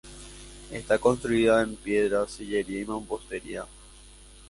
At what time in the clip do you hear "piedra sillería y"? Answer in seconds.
1.75-2.85